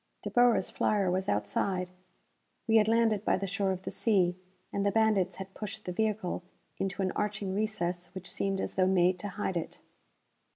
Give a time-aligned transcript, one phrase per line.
[0.23, 1.91] De Boer's flyer was outside.
[2.67, 4.35] We had landed by the shore of the sea,
[4.73, 6.41] and the bandits had pushed the vehicle
[6.79, 9.79] into an arching recess which seemed as though made to hide it.